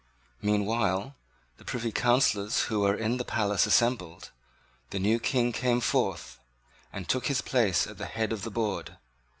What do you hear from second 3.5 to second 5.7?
assembled. The new King